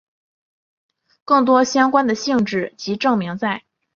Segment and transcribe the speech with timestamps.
[1.25, 3.61] 更多相关的性质及证明在。